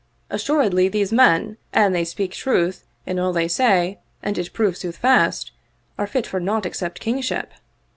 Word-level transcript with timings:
Assuredly 0.31 0.87
these 0.89 1.11
men, 1.13 1.57
an 1.73 1.91
they 1.93 2.03
speak 2.03 2.31
truth 2.31 2.87
in 3.05 3.19
all 3.19 3.31
they 3.31 3.47
say 3.47 3.99
and 4.23 4.35
it 4.35 4.51
prove 4.51 4.73
soothfast, 4.75 5.51
are 5.95 6.07
fit 6.07 6.25
for 6.25 6.39
naught 6.39 6.65
except 6.65 6.99
kingship. 6.99 7.51